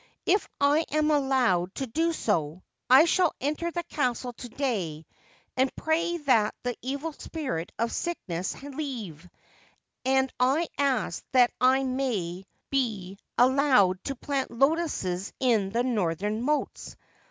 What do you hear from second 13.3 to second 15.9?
allowed to plant lotuses in the